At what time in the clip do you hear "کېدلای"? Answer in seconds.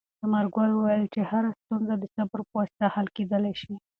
3.15-3.53